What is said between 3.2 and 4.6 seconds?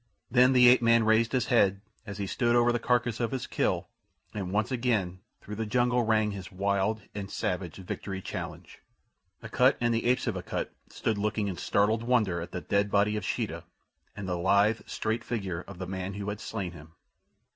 his kill, and